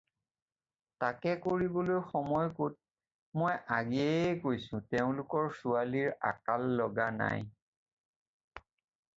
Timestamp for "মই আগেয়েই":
3.41-4.39